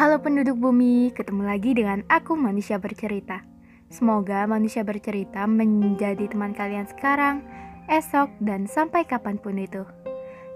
[0.00, 3.44] Halo penduduk bumi, ketemu lagi dengan aku manusia bercerita.
[3.92, 7.44] Semoga manusia bercerita menjadi teman kalian sekarang,
[7.84, 9.84] esok, dan sampai kapan pun itu.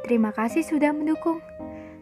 [0.01, 1.45] Terima kasih sudah mendukung.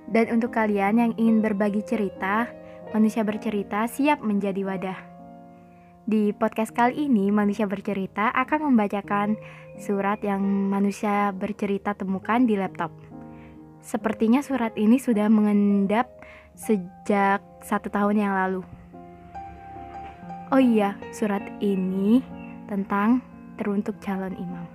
[0.06, 2.46] Dan untuk kalian yang ingin berbagi cerita,
[2.94, 4.98] manusia bercerita siap menjadi wadah.
[6.06, 9.34] Di podcast kali ini, manusia bercerita akan membacakan
[9.82, 12.94] surat yang manusia bercerita temukan di laptop.
[13.82, 16.06] Sepertinya surat ini sudah mengendap
[16.56, 18.62] sejak satu tahun yang lalu.
[20.52, 22.20] Oh iya, surat ini
[22.68, 23.24] tentang
[23.56, 24.66] teruntuk calon imam.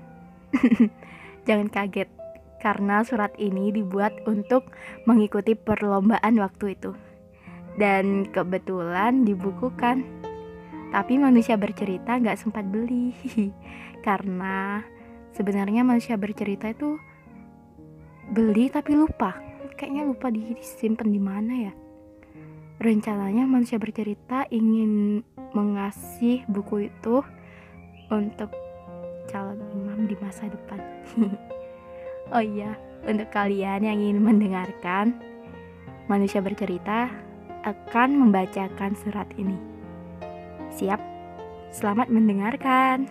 [1.48, 2.10] Jangan kaget,
[2.58, 4.74] karena surat ini dibuat untuk
[5.06, 6.98] mengikuti perlombaan waktu itu.
[7.78, 10.02] Dan kebetulan dibukukan.
[10.90, 13.14] Tapi manusia bercerita nggak sempat beli,
[14.08, 14.82] karena
[15.38, 16.98] sebenarnya manusia bercerita itu
[18.34, 19.47] beli tapi lupa
[19.78, 21.74] kayaknya lupa disimpan di mana ya.
[22.82, 25.22] Rencananya manusia bercerita ingin
[25.54, 27.22] mengasih buku itu
[28.10, 28.50] untuk
[29.30, 30.82] calon imam di masa depan.
[32.28, 32.76] Oh iya
[33.08, 35.16] untuk kalian yang ingin mendengarkan
[36.12, 37.08] manusia bercerita
[37.64, 39.56] akan membacakan surat ini.
[40.76, 41.00] Siap?
[41.72, 43.08] Selamat mendengarkan.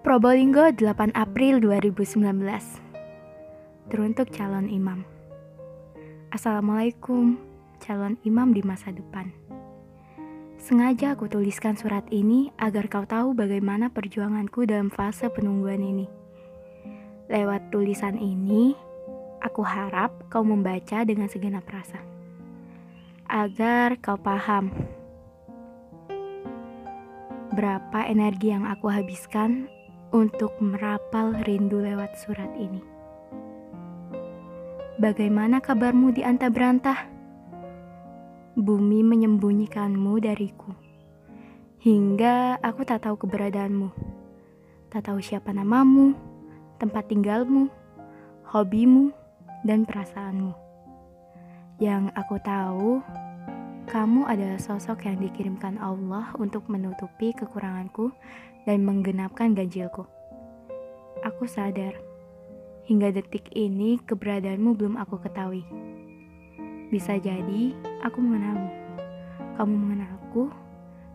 [0.00, 2.83] Probolinggo 8 April 2019
[3.92, 5.04] teruntuk calon imam.
[6.32, 7.36] Assalamualaikum,
[7.84, 9.28] calon imam di masa depan.
[10.56, 16.08] Sengaja aku tuliskan surat ini agar kau tahu bagaimana perjuanganku dalam fase penungguan ini.
[17.28, 18.72] Lewat tulisan ini,
[19.44, 22.00] aku harap kau membaca dengan segenap rasa.
[23.28, 24.72] Agar kau paham
[27.52, 29.68] berapa energi yang aku habiskan
[30.16, 32.93] untuk merapal rindu lewat surat ini.
[34.94, 37.10] Bagaimana kabarmu di anta berantah?
[38.54, 40.70] Bumi menyembunyikanmu dariku.
[41.82, 43.90] Hingga aku tak tahu keberadaanmu.
[44.94, 46.14] Tak tahu siapa namamu,
[46.78, 47.66] tempat tinggalmu,
[48.54, 49.10] hobimu,
[49.66, 50.54] dan perasaanmu.
[51.82, 53.02] Yang aku tahu,
[53.90, 58.14] kamu adalah sosok yang dikirimkan Allah untuk menutupi kekuranganku
[58.62, 60.06] dan menggenapkan ganjilku.
[61.26, 62.13] Aku sadar
[62.84, 65.64] Hingga detik ini keberadaanmu belum aku ketahui.
[66.92, 67.72] Bisa jadi
[68.04, 68.68] aku mengenalmu,
[69.56, 70.52] kamu mengenalku,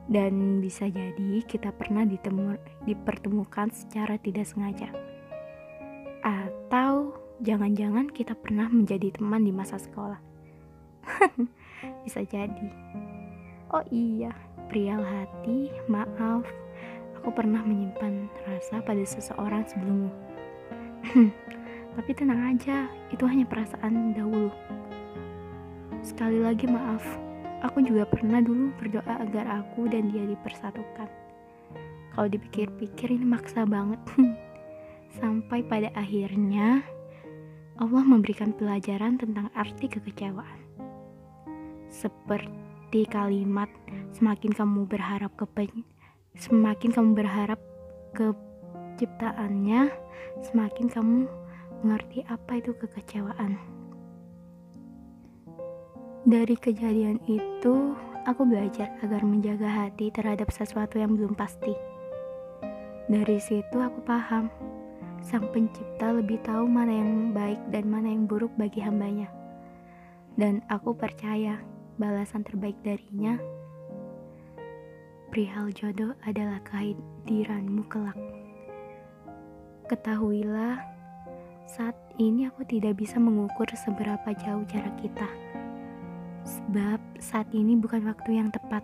[0.10, 2.58] dan bisa jadi kita pernah ditemu,
[2.90, 4.90] dipertemukan secara tidak sengaja.
[6.26, 7.14] Atau
[7.46, 10.18] jangan-jangan kita pernah menjadi teman di masa sekolah.
[12.04, 12.70] bisa jadi.
[13.70, 14.34] Oh iya,
[14.74, 16.42] prial hati, maaf,
[17.22, 20.10] aku pernah menyimpan rasa pada seseorang sebelummu.
[21.98, 24.54] Tapi tenang aja, itu hanya perasaan dahulu.
[26.06, 27.02] Sekali lagi maaf,
[27.66, 31.10] aku juga pernah dulu berdoa agar aku dan dia dipersatukan.
[32.16, 34.00] Kalau dipikir-pikir ini maksa banget.
[35.20, 36.86] Sampai pada akhirnya
[37.80, 40.60] Allah memberikan pelajaran tentang arti kekecewaan.
[41.90, 43.72] Seperti kalimat
[44.14, 45.48] semakin kamu berharap ke
[46.36, 47.60] semakin kamu berharap
[48.14, 48.36] ke
[49.00, 49.88] ciptaannya,
[50.44, 51.18] semakin kamu
[51.82, 53.60] mengerti apa itu kekecewaan.
[56.28, 57.96] Dari kejadian itu,
[58.28, 61.74] aku belajar agar menjaga hati terhadap sesuatu yang belum pasti.
[63.10, 64.52] Dari situ aku paham,
[65.26, 69.32] Sang Pencipta lebih tahu mana yang baik dan mana yang buruk bagi hambanya.
[70.38, 71.60] Dan aku percaya
[72.00, 73.36] balasan terbaik darinya
[75.30, 78.18] perihal jodoh adalah kehadiranmu kelak.
[79.86, 80.82] Ketahuilah,
[81.70, 85.30] saat ini aku tidak bisa mengukur seberapa jauh jarak kita.
[86.42, 88.82] Sebab saat ini bukan waktu yang tepat.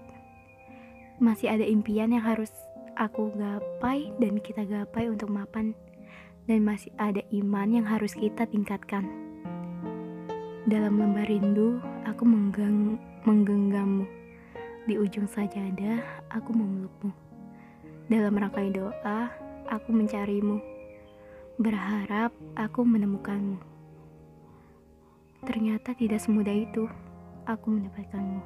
[1.17, 2.53] Masih ada impian yang harus
[2.93, 5.73] aku gapai dan kita gapai untuk mapan.
[6.45, 9.09] Dan masih ada iman yang harus kita tingkatkan.
[10.69, 14.05] Dalam lembar rindu, aku menggang, menggenggammu.
[14.85, 17.09] Di ujung sajadah, aku memelukmu.
[18.13, 19.33] Dalam rangkai doa,
[19.73, 20.74] aku mencarimu
[21.55, 23.55] Berharap aku menemukanmu.
[25.47, 26.83] Ternyata tidak semudah itu
[27.47, 28.43] aku mendapatkanmu.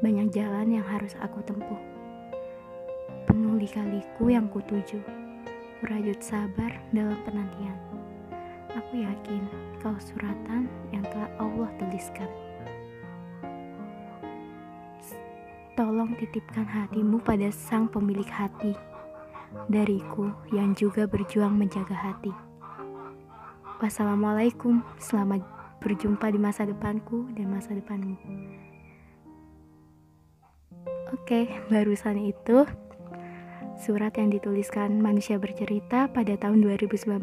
[0.00, 1.76] Banyak jalan yang harus aku tempuh.
[3.28, 5.04] Penuh lika-liku yang kutuju.
[5.84, 7.76] Kurajut sabar dalam penantian.
[8.80, 9.44] Aku yakin
[9.84, 12.32] kau suratan yang telah Allah tuliskan.
[15.76, 18.72] Tolong titipkan hatimu pada sang pemilik hati
[19.68, 22.32] dariku yang juga berjuang menjaga hati.
[23.82, 25.42] Wassalamualaikum, selamat
[25.82, 28.14] berjumpa di masa depanku dan masa depanmu.
[31.12, 32.64] Oke, barusan itu
[33.76, 37.18] surat yang dituliskan manusia bercerita pada tahun 2019.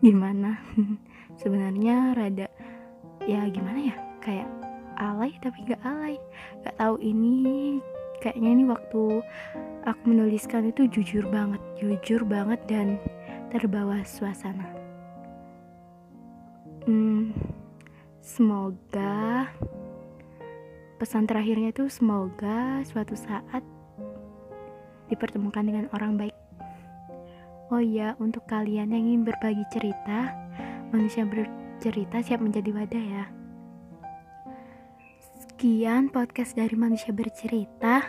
[0.00, 0.58] Gimana?
[1.40, 2.48] Sebenarnya rada
[3.28, 3.96] ya gimana ya?
[4.24, 4.48] Kayak
[4.98, 6.16] alay tapi gak alay.
[6.64, 7.78] Gak tahu ini
[8.18, 9.22] kayaknya ini waktu
[9.88, 13.00] aku menuliskan itu jujur banget, jujur banget dan
[13.48, 14.68] terbawa suasana.
[16.84, 17.32] Hmm,
[18.20, 19.48] semoga
[21.00, 23.64] pesan terakhirnya itu semoga suatu saat
[25.08, 26.36] dipertemukan dengan orang baik.
[27.72, 30.32] Oh iya, untuk kalian yang ingin berbagi cerita,
[30.92, 33.24] manusia bercerita siap menjadi wadah ya.
[35.44, 38.04] Sekian podcast dari manusia bercerita.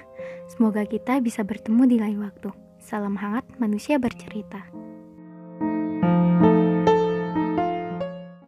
[0.49, 2.49] Semoga kita bisa bertemu di lain waktu.
[2.81, 4.65] Salam hangat manusia bercerita.